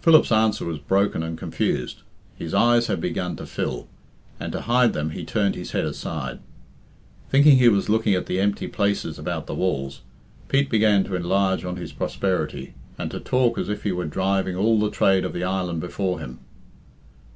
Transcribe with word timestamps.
Philip's 0.00 0.30
answer 0.30 0.64
was 0.64 0.78
broken 0.78 1.24
and 1.24 1.36
confused. 1.36 2.02
His 2.36 2.54
eyes 2.54 2.86
had 2.86 3.00
begun 3.00 3.34
to 3.34 3.46
fill, 3.46 3.88
and 4.38 4.52
to 4.52 4.60
hide 4.60 4.92
them 4.92 5.10
he 5.10 5.24
turned 5.24 5.56
his 5.56 5.72
head 5.72 5.84
aside. 5.84 6.38
Thinking 7.30 7.58
he 7.58 7.68
was 7.68 7.88
looking 7.88 8.14
at 8.14 8.26
the 8.26 8.38
empty 8.38 8.68
places 8.68 9.18
about 9.18 9.48
the 9.48 9.54
walls, 9.56 10.02
Pete 10.46 10.70
began 10.70 11.02
to 11.02 11.16
enlarge 11.16 11.64
on 11.64 11.74
his 11.78 11.90
prosperity, 11.92 12.74
and 12.96 13.10
to 13.10 13.18
talk 13.18 13.58
as 13.58 13.68
if 13.68 13.82
he 13.82 13.90
were 13.90 14.04
driving 14.04 14.54
all 14.54 14.78
the 14.78 14.88
trade 14.88 15.24
of 15.24 15.32
the 15.32 15.42
island 15.42 15.80
before 15.80 16.20
him. 16.20 16.38